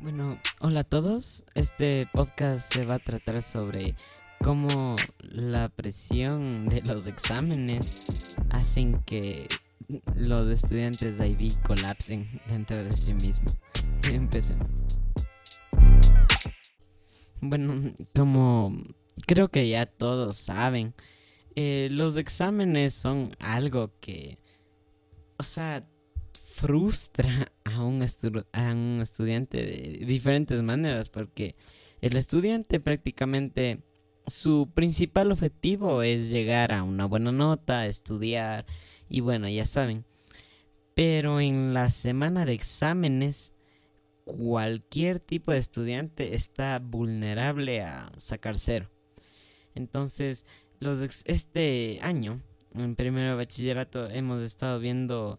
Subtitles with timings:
[0.00, 1.44] Bueno, hola a todos.
[1.54, 3.96] Este podcast se va a tratar sobre
[4.44, 9.48] cómo la presión de los exámenes hacen que
[10.14, 13.58] los estudiantes de IB colapsen dentro de sí mismos.
[14.12, 14.68] Empecemos.
[17.40, 18.80] Bueno, como
[19.26, 20.94] creo que ya todos saben,
[21.56, 24.38] eh, los exámenes son algo que,
[25.38, 25.84] o sea,
[26.58, 28.04] frustra a un,
[28.52, 31.54] a un estudiante de diferentes maneras, porque
[32.00, 33.84] el estudiante prácticamente
[34.26, 38.66] su principal objetivo es llegar a una buena nota, estudiar
[39.08, 40.04] y bueno, ya saben.
[40.94, 43.54] Pero en la semana de exámenes,
[44.24, 48.90] cualquier tipo de estudiante está vulnerable a sacar cero.
[49.76, 50.44] Entonces,
[50.80, 52.42] los este año,
[52.74, 55.38] en primero de bachillerato, hemos estado viendo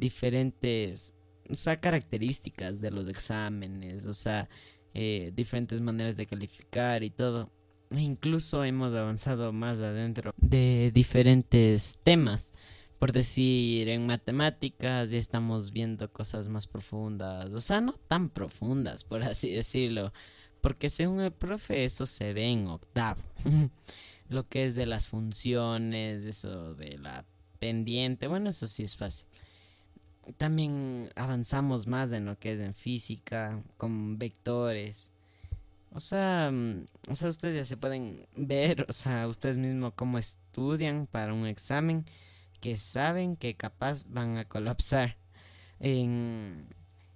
[0.00, 1.14] diferentes,
[1.48, 4.48] o sea, características de los exámenes, o sea,
[4.94, 7.52] eh, diferentes maneras de calificar y todo.
[7.90, 12.52] E incluso hemos avanzado más adentro de diferentes temas.
[12.98, 19.04] Por decir, en matemáticas ya estamos viendo cosas más profundas, o sea, no tan profundas,
[19.04, 20.12] por así decirlo,
[20.60, 23.22] porque según el profe eso se ve en octavo.
[24.28, 27.24] Lo que es de las funciones, eso de la
[27.58, 29.26] pendiente, bueno, eso sí es fácil
[30.36, 35.10] también avanzamos más en lo que es en física, con vectores.
[35.92, 40.18] O sea, mm, o sea, ustedes ya se pueden ver, o sea, ustedes mismos cómo
[40.18, 42.06] estudian para un examen
[42.60, 45.16] que saben que capaz van a colapsar.
[45.80, 46.68] En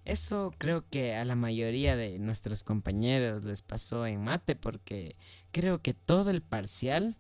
[0.04, 5.16] eso creo que a la mayoría de nuestros compañeros les pasó en mate porque
[5.52, 7.16] creo que todo el parcial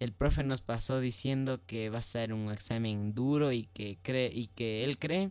[0.00, 4.32] el profe nos pasó diciendo que va a ser un examen duro y que cree
[4.34, 5.30] y que él cree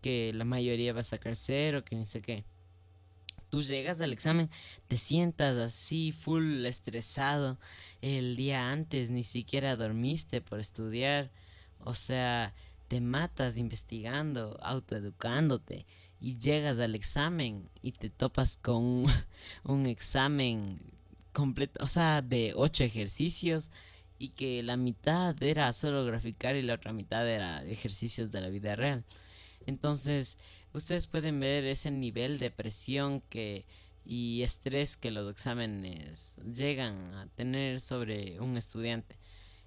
[0.00, 2.44] que la mayoría va a sacar cero, que ni sé qué.
[3.50, 4.48] Tú llegas al examen,
[4.86, 7.58] te sientas así full estresado
[8.00, 11.30] el día antes, ni siquiera dormiste por estudiar,
[11.80, 12.54] o sea,
[12.86, 15.86] te matas investigando, autoeducándote
[16.20, 19.06] y llegas al examen y te topas con
[19.64, 20.78] un, examen
[21.32, 23.70] completo, o sea, de ocho ejercicios
[24.18, 28.48] y que la mitad era solo graficar y la otra mitad era ejercicios de la
[28.48, 29.04] vida real.
[29.66, 30.38] Entonces,
[30.72, 33.66] ustedes pueden ver ese nivel de presión que
[34.04, 39.18] y estrés que los exámenes llegan a tener sobre un estudiante.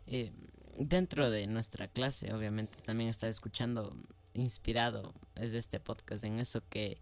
[0.08, 0.32] Eh,
[0.78, 3.96] dentro de nuestra clase, obviamente, también estaba escuchando,
[4.34, 7.02] inspirado, es de este podcast, en eso que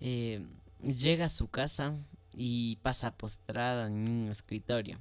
[0.00, 0.46] eh,
[0.82, 1.94] llega a su casa
[2.32, 4.98] y pasa postrada en un escritorio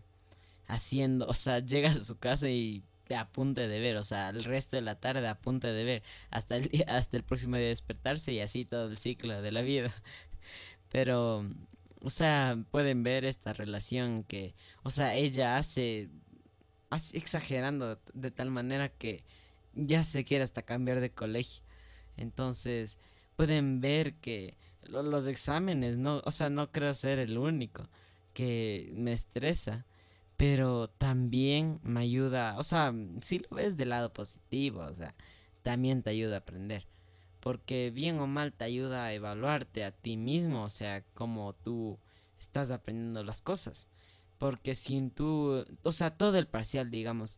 [0.68, 4.44] haciendo, o sea, llega a su casa y te apunte de ver, o sea, el
[4.44, 7.70] resto de la tarde apunte de ver, hasta el día, hasta el próximo día de
[7.70, 9.92] despertarse y así todo el ciclo de la vida.
[10.92, 11.46] Pero,
[12.02, 16.10] o sea, pueden ver esta relación que, o sea, ella hace,
[16.90, 19.24] hace exagerando de tal manera que
[19.74, 21.64] ya se quiere hasta cambiar de colegio.
[22.18, 22.98] Entonces,
[23.36, 27.90] pueden ver que los exámenes, no, o sea, no creo ser el único
[28.34, 29.86] que me estresa
[30.38, 35.16] pero también me ayuda, o sea, si lo ves del lado positivo, o sea,
[35.64, 36.88] también te ayuda a aprender.
[37.40, 41.98] Porque bien o mal te ayuda a evaluarte a ti mismo, o sea, como tú
[42.40, 43.90] estás aprendiendo las cosas.
[44.38, 47.38] Porque sin tú, o sea, todo el parcial, digamos,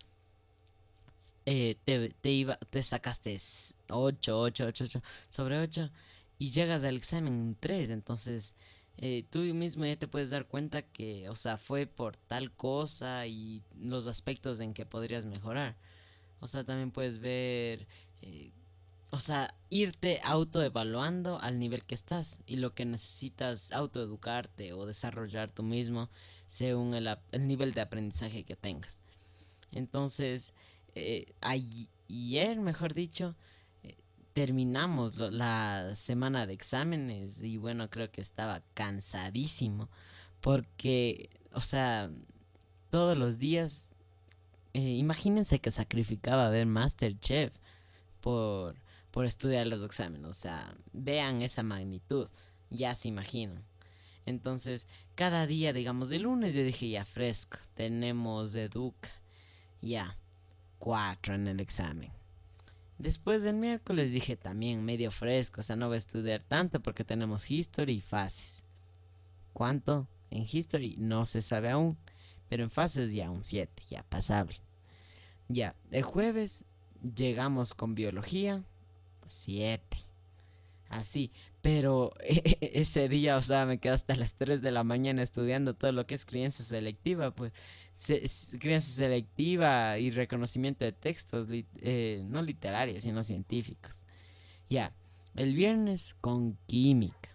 [1.46, 3.38] eh, te, te, iba, te sacaste
[3.90, 5.90] 8, 8, 8, 8 sobre 8
[6.38, 8.56] y llegas al examen 3, entonces
[9.02, 13.26] eh, tú mismo ya te puedes dar cuenta que, o sea, fue por tal cosa
[13.28, 15.78] y los aspectos en que podrías mejorar.
[16.42, 17.88] O sea, también puedes ver,
[18.22, 18.52] eh,
[19.10, 25.50] o sea, irte autoevaluando al nivel que estás y lo que necesitas autoeducarte o desarrollar
[25.50, 26.10] tú mismo
[26.48, 29.02] según el, el nivel de aprendizaje que tengas.
[29.72, 30.54] Entonces,
[30.94, 33.38] eh, ayer, mejor dicho,
[34.40, 39.90] terminamos la semana de exámenes y bueno, creo que estaba cansadísimo
[40.40, 42.10] porque, o sea,
[42.90, 43.92] todos los días,
[44.72, 47.54] eh, imagínense que sacrificaba ver Masterchef
[48.22, 48.76] por,
[49.12, 52.30] por estudiar los exámenes, o sea, vean esa magnitud,
[52.70, 53.66] ya se imaginan.
[54.26, 59.10] Entonces, cada día, digamos, de lunes yo dije, ya fresco, tenemos Educa,
[59.82, 60.16] ya,
[60.78, 62.19] cuatro en el examen
[63.00, 67.06] Después del miércoles dije también medio fresco, o sea, no voy a estudiar tanto porque
[67.06, 68.66] tenemos History y Fases.
[69.54, 70.10] ¿Cuánto?
[70.30, 71.98] En History no se sabe aún,
[72.50, 74.58] pero en Fases ya un 7, ya pasable.
[75.48, 76.66] Ya, el jueves
[77.16, 78.66] llegamos con Biología,
[79.26, 79.80] 7.
[80.90, 81.32] así.
[81.62, 85.94] Pero ese día, o sea, me quedé hasta las 3 de la mañana estudiando todo
[85.94, 87.54] lo que es crianza selectiva, pues
[88.60, 94.06] crianza selectiva y reconocimiento de textos, eh, no literarios, sino científicos.
[94.70, 94.94] Ya,
[95.36, 97.30] el viernes con química,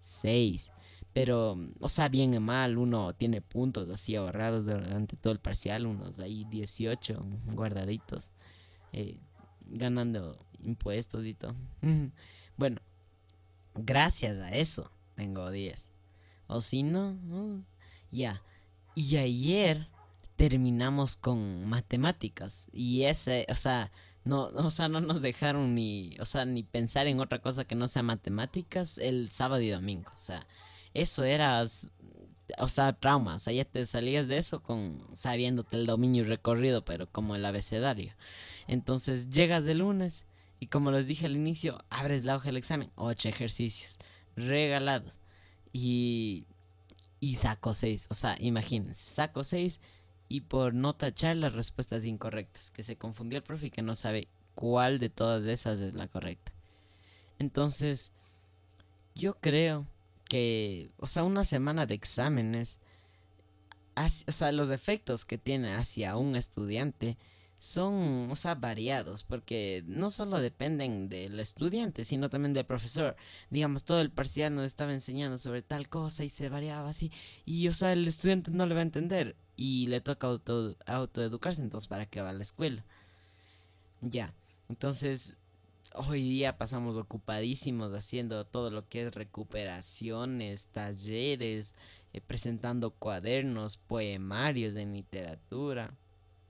[0.00, 0.72] 6.
[1.12, 5.86] Pero, o sea, bien y mal, uno tiene puntos así ahorrados durante todo el parcial,
[5.86, 7.24] unos ahí 18
[7.54, 8.32] guardaditos,
[8.92, 9.18] eh,
[9.64, 11.56] ganando impuestos y todo.
[12.56, 12.80] bueno,
[13.74, 15.90] gracias a eso tengo 10.
[16.48, 17.16] O si no,
[18.10, 18.42] ya.
[18.94, 19.88] Y ayer
[20.36, 22.68] terminamos con matemáticas.
[22.72, 23.90] Y ese, o sea,
[24.24, 27.74] no, o sea, no nos dejaron ni, o sea, ni pensar en otra cosa que
[27.74, 30.10] no sea matemáticas el sábado y domingo.
[30.14, 30.46] O sea,
[30.94, 31.64] eso era,
[32.58, 33.36] o sea, trauma.
[33.36, 37.34] O sea, ya te salías de eso con sabiéndote el dominio y recorrido, pero como
[37.34, 38.14] el abecedario.
[38.68, 40.26] Entonces llegas de lunes
[40.60, 43.98] y como les dije al inicio, abres la hoja del examen, ocho ejercicios
[44.36, 45.22] regalados.
[45.72, 46.46] Y,
[47.20, 48.06] y saco seis.
[48.10, 49.80] O sea, imagínense, saco seis
[50.28, 53.94] y por no tachar las respuestas incorrectas, que se confundió el profe y que no
[53.94, 56.52] sabe cuál de todas esas es la correcta.
[57.38, 58.12] Entonces,
[59.14, 59.86] yo creo
[60.28, 62.78] que, o sea, una semana de exámenes,
[64.26, 67.16] o sea, los efectos que tiene hacia un estudiante
[67.58, 73.16] son, o sea, variados, porque no solo dependen del estudiante, sino también del profesor.
[73.50, 77.10] Digamos, todo el parcial nos estaba enseñando sobre tal cosa y se variaba así,
[77.44, 81.62] y, o sea, el estudiante no le va a entender y le toca auto, autoeducarse,
[81.62, 82.84] entonces, ¿para qué va a la escuela?
[84.02, 84.34] Ya,
[84.68, 85.36] entonces,
[85.94, 91.74] hoy día pasamos ocupadísimos haciendo todo lo que es recuperaciones, talleres,
[92.12, 95.94] eh, presentando cuadernos, poemarios en literatura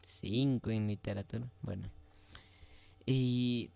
[0.07, 1.47] cinco en literatura.
[1.63, 1.89] Bueno.
[3.05, 3.71] Y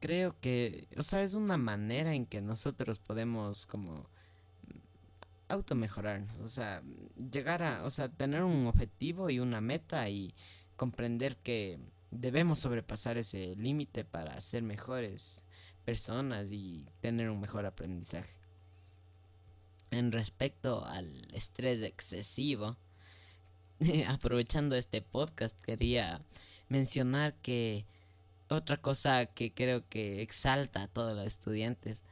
[0.00, 4.08] creo que, o sea, es una manera en que nosotros podemos como
[5.48, 6.82] automejorar, o sea,
[7.32, 10.34] llegar a, o sea, tener un objetivo y una meta y
[10.76, 11.78] comprender que
[12.10, 15.46] debemos sobrepasar ese límite para ser mejores
[15.84, 18.36] personas y tener un mejor aprendizaje.
[19.90, 22.76] En respecto al estrés excesivo,
[24.08, 26.20] aprovechando este podcast, quería
[26.68, 27.86] mencionar que
[28.48, 32.02] otra cosa que creo que exalta a todos los estudiantes,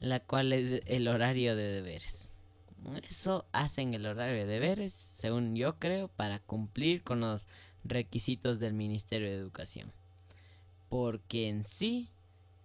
[0.00, 2.32] la cual es el horario de deberes.
[3.08, 7.46] Eso hacen el horario de deberes, según yo creo, para cumplir con los
[7.82, 9.92] requisitos del Ministerio de Educación.
[10.88, 12.10] Porque en sí,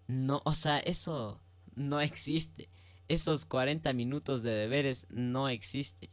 [0.07, 1.41] no, o sea, eso
[1.75, 2.69] no existe.
[3.07, 6.09] Esos 40 minutos de deberes no existen.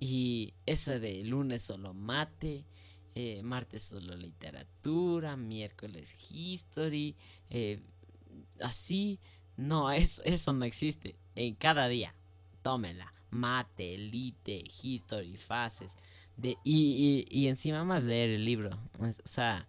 [0.00, 2.64] Y esa de lunes solo mate,
[3.14, 7.16] eh, martes solo literatura, miércoles history,
[7.50, 7.80] eh,
[8.60, 9.20] así.
[9.56, 11.16] No, eso, eso no existe.
[11.34, 12.14] En cada día,
[12.62, 13.12] tómela.
[13.30, 15.94] Mate, lite, history, fases.
[16.36, 18.78] De, y, y, y encima más leer el libro.
[18.98, 19.68] O sea,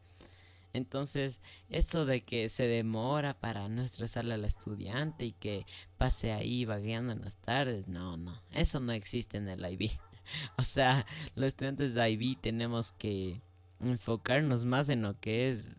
[0.76, 1.40] entonces,
[1.70, 5.66] eso de que se demora para no estresarle al estudiante y que
[5.98, 9.92] pase ahí vagueando en las tardes, no, no, eso no existe en el IB.
[10.58, 11.06] o sea,
[11.36, 13.42] los estudiantes de IB tenemos que
[13.80, 15.76] enfocarnos más en lo que es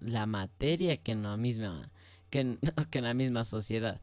[0.00, 1.90] la materia que en la misma
[2.30, 2.58] que en,
[2.92, 4.00] la misma sociedad.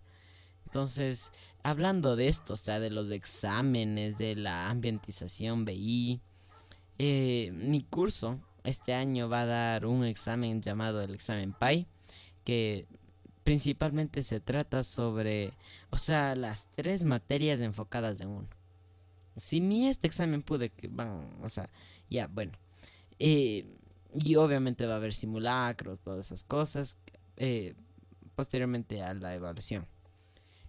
[0.66, 1.32] Entonces,
[1.64, 6.22] hablando de esto, o sea, de los exámenes, de la ambientización BI,
[7.00, 11.88] eh, mi curso este año va a dar un examen llamado el examen PAI,
[12.44, 12.86] que
[13.46, 15.54] principalmente se trata sobre,
[15.90, 18.48] o sea, las tres materias enfocadas en uno.
[19.38, 21.70] Si ni este examen pude, que van, o sea,
[22.10, 22.52] ya, bueno.
[23.20, 23.66] Eh,
[24.14, 26.98] y obviamente va a haber simulacros, todas esas cosas,
[27.38, 27.76] eh,
[28.36, 29.86] posteriormente a la evaluación.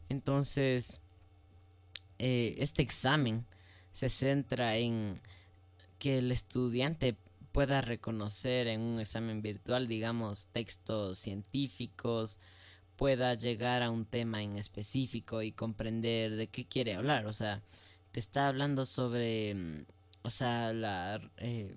[0.09, 1.03] Entonces,
[2.19, 3.47] eh, este examen
[3.93, 5.21] se centra en
[5.99, 7.17] que el estudiante
[7.53, 12.41] pueda reconocer en un examen virtual, digamos, textos científicos,
[12.97, 17.27] pueda llegar a un tema en específico y comprender de qué quiere hablar.
[17.27, 17.63] O sea,
[18.13, 19.87] te está hablando sobre, mm,
[20.23, 21.77] o sea, la, eh,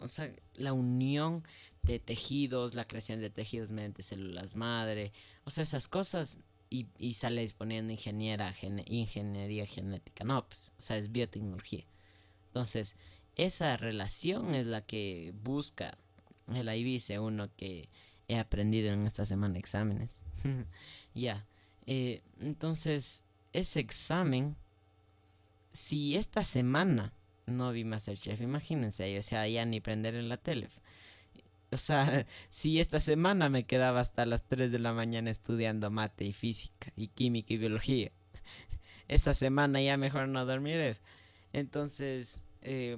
[0.00, 1.44] o sea, la unión
[1.82, 5.12] de tejidos, la creación de tejidos mediante células madre,
[5.44, 6.38] o sea, esas cosas
[6.70, 8.54] y, y sale disponiendo ingeniera,
[8.86, 11.84] ingeniería genética, no, pues, o sea, es biotecnología.
[12.46, 12.96] Entonces,
[13.36, 15.98] esa relación es la que busca
[16.54, 17.88] el IB según lo que
[18.28, 20.22] he aprendido en esta semana exámenes.
[21.14, 21.46] ya,
[21.86, 24.56] eh, entonces, ese examen
[25.72, 27.12] si esta semana
[27.46, 30.68] no vi Masterchef, imagínense, o sea, ya ni prender en la tele.
[31.70, 36.24] o sea, si esta semana me quedaba hasta las 3 de la mañana estudiando mate
[36.24, 38.12] y física y química y biología.
[39.08, 40.96] Esta semana ya mejor no dormiré.
[41.52, 42.96] Entonces, eh,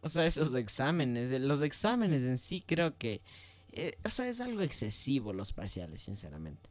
[0.00, 3.22] o sea, esos exámenes, los exámenes en sí creo que,
[3.72, 6.68] eh, o sea, es algo excesivo los parciales, sinceramente.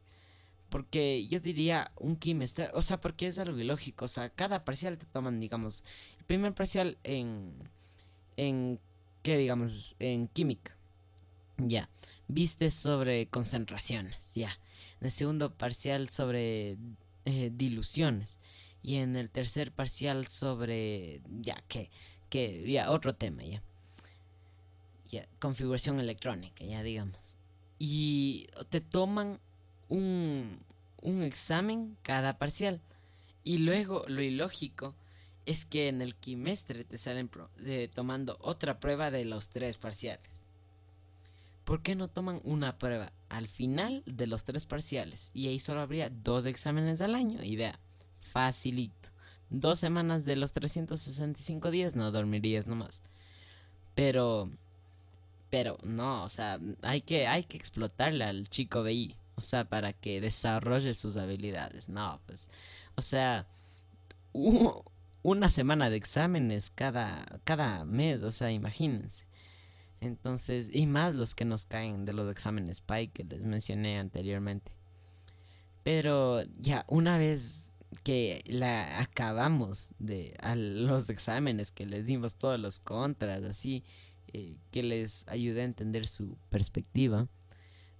[0.74, 4.98] Porque yo diría un quimestre, o sea, porque es algo ilógico, o sea, cada parcial
[4.98, 5.84] te toman, digamos,
[6.18, 7.52] el primer parcial en,
[8.36, 8.80] en,
[9.22, 9.94] ¿qué digamos?
[10.00, 10.74] En química
[11.58, 11.88] ya.
[12.26, 14.32] Viste sobre concentraciones.
[14.34, 14.50] Ya.
[15.00, 16.76] En el segundo parcial sobre
[17.24, 18.40] eh, diluciones.
[18.82, 21.20] Y en el tercer parcial sobre.
[21.40, 21.88] Ya, que.
[22.30, 23.62] que ya, otro tema, ya.
[25.08, 25.28] Ya.
[25.38, 27.38] Configuración electrónica, ya digamos.
[27.78, 29.38] Y te toman
[29.88, 30.58] un,
[31.02, 32.80] un examen cada parcial.
[33.42, 34.94] Y luego lo ilógico
[35.46, 37.30] es que en el quimestre te salen
[37.94, 40.44] tomando otra prueba de los tres parciales.
[41.64, 45.30] ¿por qué no toman una prueba al final de los tres parciales?
[45.34, 47.42] Y ahí solo habría dos exámenes al año.
[47.42, 47.78] Y vea,
[48.32, 49.10] facilito.
[49.50, 53.02] Dos semanas de los 365 días no dormirías nomás.
[53.94, 54.50] Pero,
[55.50, 59.16] pero no, o sea, hay que, hay que explotarle al chico BI.
[59.36, 61.88] O sea, para que desarrolle sus habilidades.
[61.88, 62.50] No, pues,
[62.94, 63.46] o sea,
[64.32, 69.26] una semana de exámenes cada, cada mes, o sea, imagínense.
[70.00, 74.72] Entonces, y más los que nos caen de los exámenes PAI que les mencioné anteriormente.
[75.82, 77.72] Pero ya una vez
[78.02, 83.84] que la acabamos de los exámenes, que les dimos todos los contras, así,
[84.32, 87.28] eh, que les ayude a entender su perspectiva,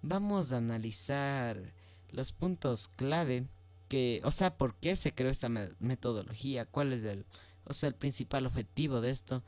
[0.06, 1.72] vamos a analizar
[2.10, 3.46] los puntos clave
[3.88, 7.26] que, o sea, por qué se creó esta metodología, cuál es el,
[7.64, 9.42] o sea, el principal objetivo de esto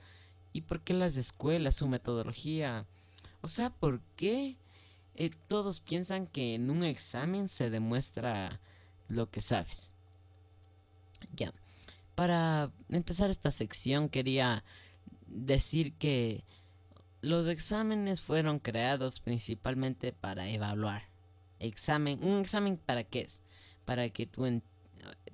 [0.57, 2.87] ¿Y por qué las escuelas, su metodología?
[3.43, 4.57] O sea, ¿por qué
[5.15, 8.59] eh, todos piensan que en un examen se demuestra
[9.07, 9.93] lo que sabes?
[11.37, 11.53] Ya.
[12.15, 14.65] Para empezar esta sección quería
[15.27, 16.43] decir que
[17.23, 21.05] los exámenes fueron creados principalmente para evaluar.
[21.59, 23.43] Examen, ¿un examen para qué es?
[23.85, 24.45] Para que tú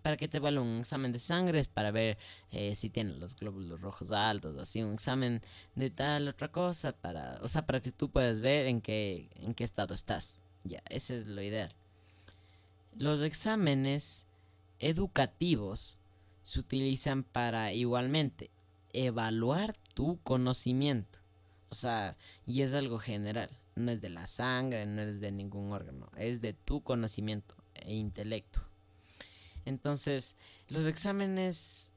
[0.02, 2.18] para que te valga un examen de sangre es para ver
[2.50, 5.40] eh, si tienes los glóbulos rojos altos, así un examen
[5.76, 9.54] de tal otra cosa para, o sea, para que tú puedas ver en qué en
[9.54, 10.40] qué estado estás.
[10.64, 11.72] Ya, ese es lo ideal.
[12.96, 14.26] Los exámenes
[14.78, 16.00] educativos
[16.42, 18.50] se utilizan para igualmente
[18.92, 21.21] evaluar tu conocimiento.
[21.72, 25.72] O sea, y es algo general, no es de la sangre, no es de ningún
[25.72, 28.60] órgano, es de tu conocimiento e intelecto.
[29.64, 30.36] Entonces,
[30.68, 31.90] los exámenes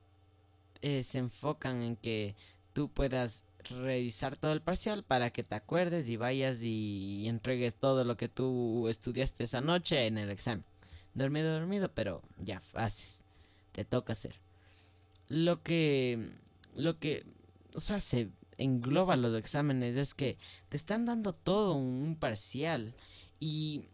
[0.81, 2.37] eh, se enfocan en que
[2.71, 8.05] tú puedas revisar todo el parcial para que te acuerdes y vayas y, entregues todo
[8.05, 10.63] lo que tú estudiaste esa noche en el examen.
[11.15, 13.25] Dormido, dormido, pero ya haces.
[13.73, 14.39] Te toca hacer.
[15.27, 16.29] Lo que,
[16.75, 17.25] lo que,
[17.73, 20.37] o sea, se engloba los exámenes es que
[20.69, 22.95] te están dando todo un parcial
[23.39, 23.85] y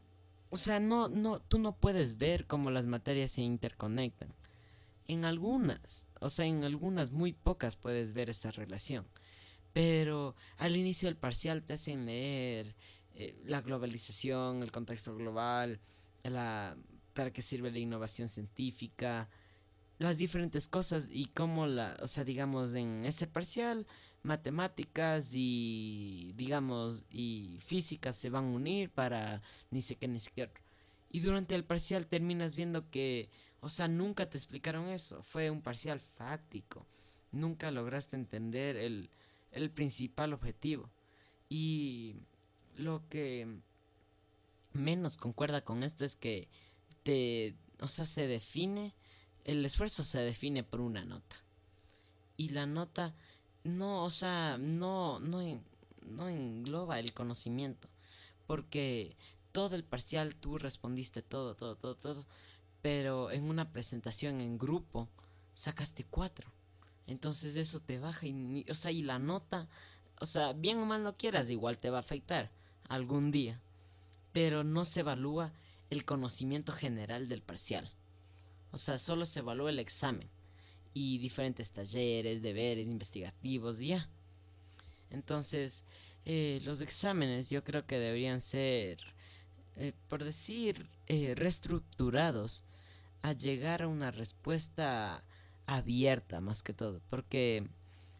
[0.51, 4.33] o sea, no, no, tú no puedes ver cómo las materias se interconectan.
[5.07, 9.07] En algunas, o sea, en algunas muy pocas puedes ver esa relación.
[9.71, 12.75] Pero al inicio del parcial te hacen leer
[13.15, 15.79] eh, la globalización, el contexto global,
[16.23, 16.75] la,
[17.13, 19.29] para qué sirve la innovación científica,
[19.99, 23.87] las diferentes cosas y cómo la, o sea, digamos, en ese parcial
[24.23, 30.31] matemáticas y digamos y física se van a unir para ni sé qué ni sé
[30.35, 30.49] qué.
[31.11, 35.61] Y durante el parcial terminas viendo que, o sea, nunca te explicaron eso, fue un
[35.61, 36.85] parcial fáctico.
[37.31, 39.09] Nunca lograste entender el,
[39.51, 40.89] el principal objetivo.
[41.49, 42.15] Y
[42.77, 43.59] lo que
[44.73, 46.47] menos concuerda con esto es que
[47.03, 48.93] te, o sea, se define,
[49.43, 51.35] el esfuerzo se define por una nota.
[52.37, 53.13] Y la nota
[53.63, 55.41] no, o sea, no, no,
[56.07, 57.87] no engloba el conocimiento.
[58.47, 59.15] Porque
[59.51, 62.25] todo el parcial tú respondiste todo, todo, todo, todo.
[62.81, 65.07] Pero en una presentación en grupo
[65.53, 66.51] sacaste cuatro.
[67.07, 69.67] Entonces eso te baja y, o sea, y la nota,
[70.19, 72.51] o sea, bien o mal no quieras, igual te va a afectar
[72.89, 73.61] algún día.
[74.33, 75.53] Pero no se evalúa
[75.89, 77.91] el conocimiento general del parcial.
[78.71, 80.29] O sea, solo se evalúa el examen
[80.93, 84.09] y diferentes talleres, deberes investigativos ya.
[85.09, 85.85] Entonces,
[86.25, 88.99] eh, los exámenes yo creo que deberían ser,
[89.77, 92.63] eh, por decir, eh, reestructurados
[93.21, 95.23] a llegar a una respuesta
[95.65, 97.01] abierta más que todo.
[97.09, 97.67] Porque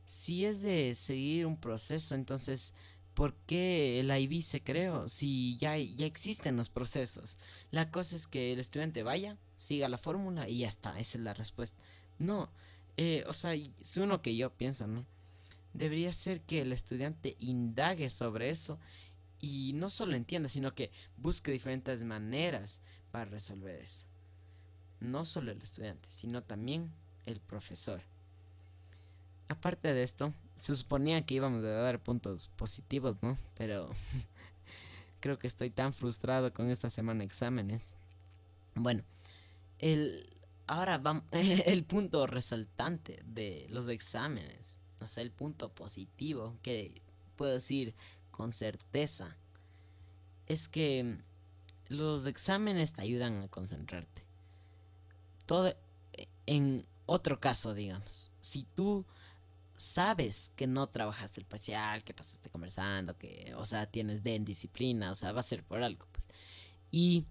[0.06, 2.74] si es de seguir un proceso, entonces
[3.14, 7.38] ¿por qué el IB se creó si ya, ya existen los procesos?
[7.72, 11.24] La cosa es que el estudiante vaya, siga la fórmula y ya está, esa es
[11.24, 11.82] la respuesta.
[12.22, 12.52] No,
[12.98, 15.08] eh, o sea, es uno que yo pienso, ¿no?
[15.74, 18.78] Debería ser que el estudiante indague sobre eso
[19.40, 22.80] y no solo entienda, sino que busque diferentes maneras
[23.12, 24.06] para resolver eso.
[25.00, 26.92] No solo el estudiante, sino también
[27.26, 28.04] el profesor.
[29.48, 33.36] Aparte de esto, se suponía que íbamos a dar puntos positivos, ¿no?
[33.58, 33.90] Pero
[35.22, 37.96] creo que estoy tan frustrado con esta semana de exámenes.
[38.76, 39.02] Bueno,
[39.80, 40.30] el
[40.72, 47.02] ahora vamos el punto resaltante de los exámenes, o sea, el punto positivo que
[47.36, 47.94] puedo decir
[48.32, 49.38] con certeza
[50.48, 51.18] es que
[51.90, 54.24] los exámenes te ayudan a concentrarte.
[55.46, 55.76] Todo
[56.46, 59.06] en otro caso, digamos, si tú
[59.76, 64.46] sabes que no trabajaste el parcial, que pasaste conversando, que, o sea, tienes de en
[64.46, 66.30] disciplina, o sea, va a ser por algo, pues.
[66.92, 67.26] Y,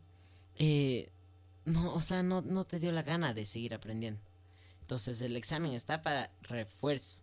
[0.56, 1.10] eh,
[1.64, 4.20] no, o sea, no, no te dio la gana de seguir aprendiendo.
[4.82, 7.22] Entonces el examen está para refuerzo.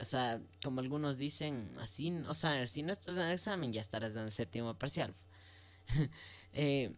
[0.00, 3.80] O sea, como algunos dicen, así, o sea, si no estás en el examen, ya
[3.80, 5.14] estarás en el séptimo parcial.
[6.54, 6.94] Eh,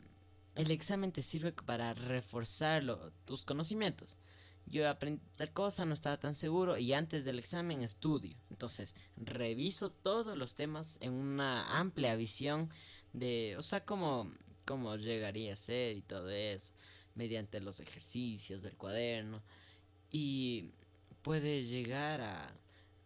[0.57, 2.83] el examen te sirve para reforzar
[3.25, 4.19] tus conocimientos
[4.67, 8.37] yo aprendí tal cosa, no estaba tan seguro y antes del examen estudio.
[8.51, 12.71] Entonces, reviso todos los temas en una amplia visión
[13.13, 14.31] de, o sea, cómo,
[14.65, 16.73] cómo llegaría a ser y todo eso,
[17.15, 19.43] mediante los ejercicios del cuaderno.
[20.11, 20.71] Y
[21.23, 22.55] puede llegar a,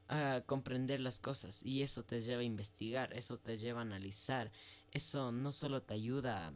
[0.08, 4.50] a comprender las cosas y eso te lleva a investigar, eso te lleva a analizar,
[4.90, 6.52] eso no solo te ayuda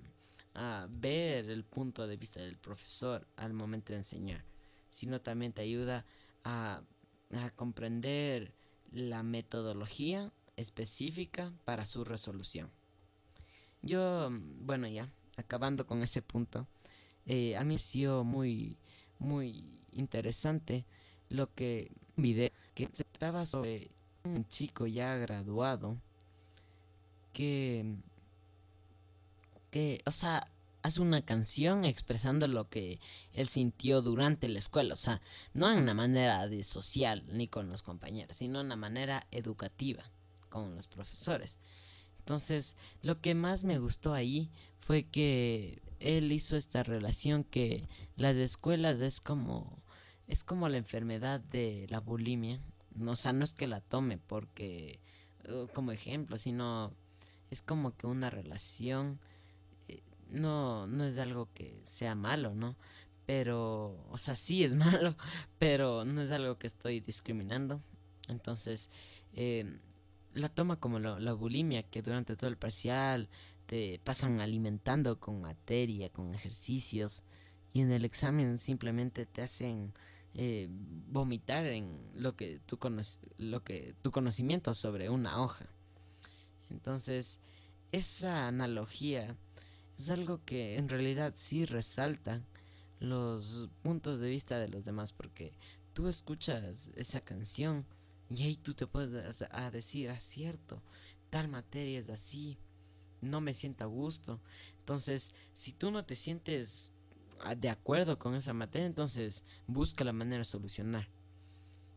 [0.55, 4.45] a ver el punto de vista del profesor al momento de enseñar,
[4.91, 6.05] sino también te ayuda
[6.45, 6.83] a,
[7.57, 8.53] comprender
[8.91, 12.71] la metodología específica para su resolución.
[13.83, 16.67] Yo, bueno, ya, acabando con ese punto,
[17.27, 18.77] eh, a mí me pareció muy,
[19.19, 20.85] muy interesante
[21.29, 23.91] lo que vi que se trataba sobre
[24.25, 25.97] un chico ya graduado
[27.33, 27.97] que,
[29.71, 30.47] que, o sea,
[30.83, 33.01] hace una canción expresando lo que
[33.33, 35.21] él sintió durante la escuela, o sea,
[35.55, 40.05] no en una manera de social ni con los compañeros, sino en una manera educativa
[40.51, 41.59] con los profesores.
[42.23, 48.37] Entonces, lo que más me gustó ahí fue que él hizo esta relación que las
[48.37, 49.83] escuelas es como
[50.29, 52.61] es como la enfermedad de la bulimia,
[53.05, 55.01] o sea, no es que la tome porque
[55.49, 56.93] uh, como ejemplo, sino
[57.51, 59.19] es como que una relación
[60.33, 62.77] no, no es algo que sea malo, ¿no?
[63.27, 65.17] Pero, o sea, sí es malo,
[65.59, 67.81] pero no es algo que estoy discriminando.
[68.29, 68.91] Entonces,
[69.35, 69.79] eh,
[70.35, 73.29] la toma como la bulimia, que durante todo el parcial
[73.67, 77.23] te pasan alimentando con materia, con ejercicios,
[77.73, 79.93] y en el examen simplemente te hacen
[80.35, 82.79] eh, vomitar en lo que, tu
[83.39, 85.67] lo que tu conocimiento sobre una hoja.
[86.71, 87.41] Entonces,
[87.93, 89.37] esa analogía
[89.99, 92.43] es algo que en realidad sí resalta
[93.01, 95.53] los puntos de vista de los demás porque
[95.93, 97.85] tú escuchas esa canción
[98.33, 100.83] y ahí tú te puedes a decir, ah, cierto,
[101.31, 102.59] tal materia es así,
[103.21, 104.41] no me siento a gusto.
[104.79, 106.93] Entonces, si tú no te sientes
[107.41, 111.09] ah, de acuerdo con esa materia, entonces busca la manera de solucionar.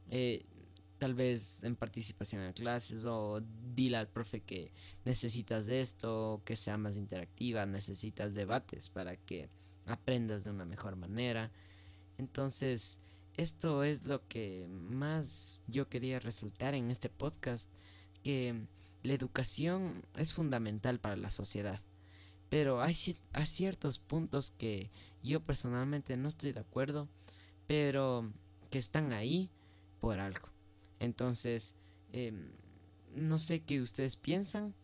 [0.10, 0.46] Eh,
[0.98, 3.42] tal vez en participación en clases o
[3.74, 4.72] dile al profe que
[5.04, 9.50] necesitas de esto, que sea más interactiva, necesitas debates para que
[9.86, 11.52] aprendas de una mejor manera.
[12.18, 13.00] Entonces,
[13.38, 17.70] esto es lo que más yo quería resaltar en este podcast,
[18.24, 18.68] que
[19.04, 21.82] la educación es fundamental para la sociedad.
[22.50, 22.96] Pero hay,
[23.34, 24.90] hay ciertos puntos que
[25.24, 27.08] yo personalmente no estoy de acuerdo,
[27.68, 28.32] pero
[28.70, 29.50] que están ahí
[30.00, 30.50] por algo.
[31.00, 31.76] Entonces,
[32.14, 32.52] em,
[33.16, 34.76] no sé qué ustedes piensan.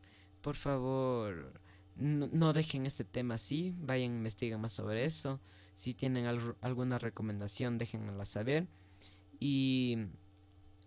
[0.42, 1.54] Por favor,
[1.96, 3.76] no, dejen este tema así.
[3.78, 5.40] Vayan, investiguen más sobre eso.
[5.82, 6.28] Si tienen
[6.62, 8.68] alguna recomendación, déjenmela saber.
[9.40, 9.98] Y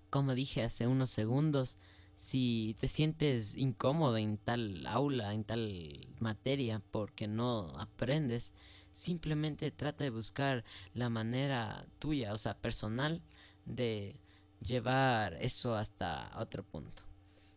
[0.09, 1.79] como dije hace unos segundos,
[2.15, 8.53] si te sientes incómodo en tal aula, en tal materia, porque no aprendes,
[8.93, 13.21] simplemente trata de buscar la manera tuya, o sea, personal,
[13.67, 14.15] de
[14.61, 17.03] llevar eso hasta otro punto.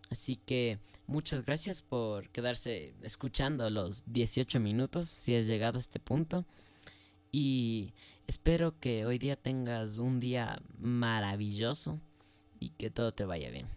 [0.09, 5.99] Así que muchas gracias por quedarse escuchando los 18 minutos si has llegado a este
[5.99, 6.43] punto.
[7.31, 7.93] Y
[8.27, 11.99] espero que hoy día tengas un día maravilloso
[12.59, 13.67] y que todo te vaya bien.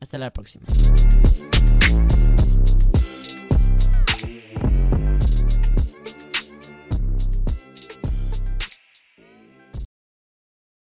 [0.00, 0.66] Hasta la próxima.